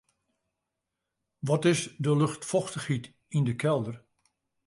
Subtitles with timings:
[1.47, 3.05] Wat is de luchtfochtichheid
[3.37, 3.97] yn 'e kelder?